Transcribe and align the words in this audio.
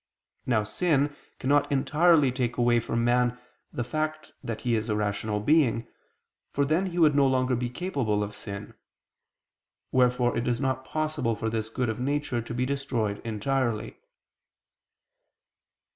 Now 0.47 0.63
sin 0.63 1.15
cannot 1.37 1.71
entirely 1.71 2.31
take 2.31 2.57
away 2.57 2.79
from 2.79 3.03
man 3.05 3.37
the 3.71 3.83
fact 3.83 4.31
that 4.43 4.61
he 4.61 4.73
is 4.75 4.89
a 4.89 4.95
rational 4.95 5.39
being, 5.39 5.87
for 6.49 6.65
then 6.65 6.87
he 6.87 6.97
would 6.97 7.13
no 7.13 7.27
longer 7.27 7.55
be 7.55 7.69
capable 7.69 8.23
of 8.23 8.33
sin. 8.33 8.73
Wherefore 9.91 10.35
it 10.35 10.47
is 10.47 10.59
not 10.59 10.83
possible 10.83 11.35
for 11.35 11.51
this 11.51 11.69
good 11.69 11.87
of 11.87 11.99
nature 11.99 12.41
to 12.41 12.53
be 12.55 12.65
destroyed 12.65 13.19
entirely. 13.23 13.97